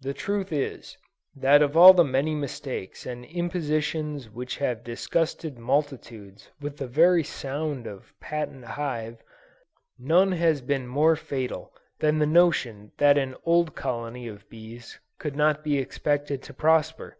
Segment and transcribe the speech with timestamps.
[0.00, 0.96] The truth is,
[1.36, 7.22] that of all the many mistakes and impositions which have disgusted multitudes with the very
[7.22, 9.18] sound of "patent hive,"
[9.98, 15.36] none has been more fatal than the notion that an old colony of bees could
[15.36, 17.18] not be expected to prosper.